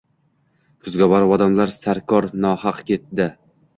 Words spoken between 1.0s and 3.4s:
borib, odamlar sarkor nohaq ketdi.